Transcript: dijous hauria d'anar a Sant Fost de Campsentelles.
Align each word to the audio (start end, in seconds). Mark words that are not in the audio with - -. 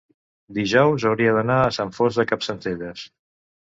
dijous 0.57 1.05
hauria 1.11 1.37
d'anar 1.37 1.61
a 1.67 1.71
Sant 1.79 1.95
Fost 2.01 2.25
de 2.25 2.29
Campsentelles. 2.35 3.09